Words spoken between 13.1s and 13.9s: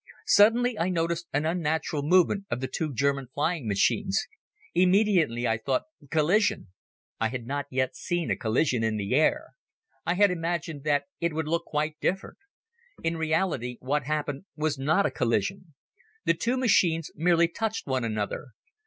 reality,